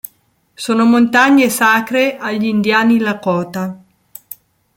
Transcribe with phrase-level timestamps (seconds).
[0.55, 3.79] Sono montagne sacre agli indiani Lakota.